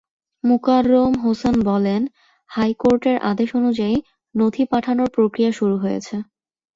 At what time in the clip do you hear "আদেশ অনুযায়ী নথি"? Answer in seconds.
3.31-4.63